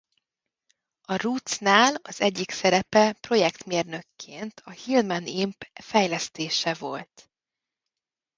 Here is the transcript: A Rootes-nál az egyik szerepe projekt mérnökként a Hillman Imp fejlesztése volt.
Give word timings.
A 1.01 1.17
Rootes-nál 1.17 1.95
az 2.01 2.21
egyik 2.21 2.51
szerepe 2.51 3.13
projekt 3.19 3.65
mérnökként 3.65 4.61
a 4.65 4.69
Hillman 4.71 5.25
Imp 5.27 5.65
fejlesztése 5.81 6.73
volt. 6.73 7.31